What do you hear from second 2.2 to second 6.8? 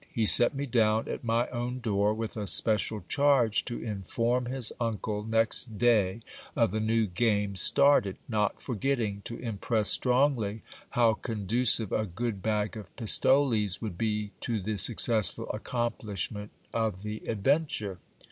a special charge to inform his uncle next day of the